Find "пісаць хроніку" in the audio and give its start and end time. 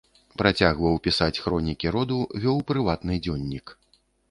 1.07-1.93